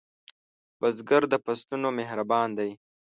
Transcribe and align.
بزګر 0.79 1.23
د 1.31 1.33
فصلونو 1.43 1.89
مهربان 1.99 2.47
دی 2.57 2.71